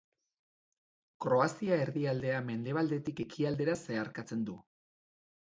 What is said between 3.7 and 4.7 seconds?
zeharkatzen du.